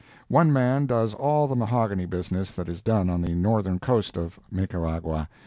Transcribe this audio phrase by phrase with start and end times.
[0.29, 4.39] One man does all the mahogany business that is done on the northern coast of
[4.49, 5.29] Nicaragua.